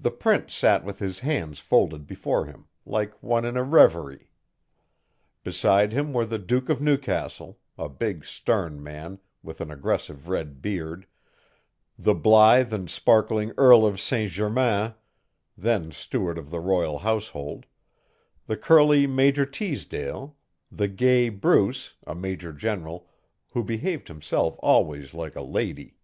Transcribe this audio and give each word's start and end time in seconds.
The 0.00 0.10
Prince 0.10 0.52
sat 0.52 0.82
with 0.84 0.98
his 0.98 1.20
hands 1.20 1.60
folded 1.60 2.08
before 2.08 2.46
him, 2.46 2.66
like 2.84 3.12
one 3.22 3.44
in 3.44 3.56
a 3.56 3.62
reverie. 3.62 4.32
Beside 5.44 5.92
him 5.92 6.12
were 6.12 6.26
the 6.26 6.40
Duke 6.40 6.68
of 6.68 6.80
Newcastle, 6.80 7.60
a 7.78 7.88
big, 7.88 8.24
stern 8.24 8.82
man, 8.82 9.20
with 9.44 9.60
an 9.60 9.70
aggressive 9.70 10.28
red 10.28 10.60
beard; 10.60 11.06
the 11.96 12.16
blithe 12.16 12.72
and 12.72 12.90
sparkling 12.90 13.52
Earl 13.56 13.86
of 13.86 14.00
St 14.00 14.28
Germans, 14.32 14.94
then 15.56 15.92
Steward 15.92 16.36
of 16.36 16.50
the 16.50 16.58
Royal 16.58 16.98
Household; 16.98 17.64
the 18.48 18.56
curly 18.56 19.06
Major 19.06 19.46
Teasdale; 19.46 20.34
the 20.72 20.88
gay 20.88 21.28
Bruce, 21.28 21.92
a 22.04 22.16
major 22.16 22.52
general, 22.52 23.08
who 23.50 23.62
behaved 23.62 24.08
himself 24.08 24.56
always 24.58 25.14
like 25.14 25.36
a 25.36 25.42
lady. 25.42 25.94